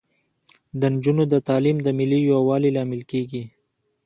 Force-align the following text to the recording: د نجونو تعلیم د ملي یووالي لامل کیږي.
د 0.79 0.81
نجونو 0.93 1.23
تعلیم 1.49 1.77
د 1.83 1.87
ملي 1.99 2.19
یووالي 2.31 2.69
لامل 2.75 3.01
کیږي. 3.11 3.43